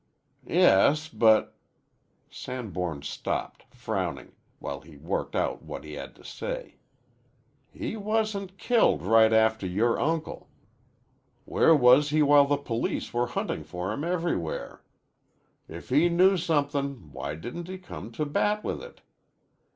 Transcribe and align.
"Yes, 0.47 1.07
but" 1.07 1.53
Sanborn 2.31 3.03
stopped, 3.03 3.65
frowning, 3.69 4.31
while 4.57 4.81
he 4.81 4.97
worked 4.97 5.35
out 5.35 5.61
what 5.61 5.83
he 5.83 5.93
had 5.93 6.15
to 6.15 6.23
say. 6.25 6.77
"He 7.71 7.95
wasn't 7.95 8.57
killed 8.57 9.03
right 9.03 9.31
after 9.31 9.67
yore 9.67 9.99
uncle. 9.99 10.49
Where 11.45 11.75
was 11.75 12.09
he 12.09 12.23
while 12.23 12.45
the 12.47 12.57
police 12.57 13.13
were 13.13 13.27
huntin' 13.27 13.63
for 13.63 13.93
him 13.93 14.03
everywhere? 14.03 14.81
If 15.67 15.89
he 15.89 16.09
knew 16.09 16.35
somethin' 16.35 17.11
why 17.11 17.35
didn't 17.35 17.67
he 17.67 17.77
come 17.77 18.11
to 18.13 18.25
bat 18.25 18.63
with 18.63 18.81
it? 18.81 19.01